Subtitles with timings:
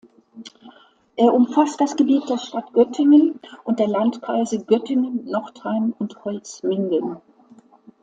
[1.15, 7.17] Er umfasst das Gebiet der Stadt Göttingen und der Landkreise Göttingen, Northeim und Holzminden.